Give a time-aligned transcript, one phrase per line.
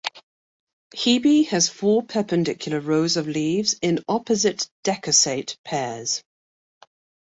[0.95, 6.23] "Hebe" has four perpendicular rows of leaves in opposite decussate pairs.